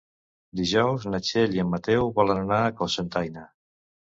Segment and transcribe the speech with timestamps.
[0.61, 3.49] Dijous na Txell i en Mateu volen anar a Cocentaina.